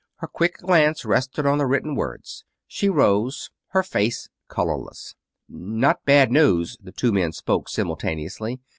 Her 0.15 0.27
quick 0.27 0.57
glance 0.57 1.05
rested 1.05 1.45
on 1.45 1.59
the 1.59 1.67
written 1.67 1.93
words. 1.93 2.43
She 2.65 2.89
rose, 2.89 3.51
her 3.67 3.83
face 3.83 4.29
colorless. 4.47 5.13
"Not 5.47 6.03
bad 6.05 6.31
news?" 6.31 6.75
The 6.81 6.91
two 6.91 7.11
men 7.11 7.33
spoke 7.33 7.69
simultaneously. 7.69 8.61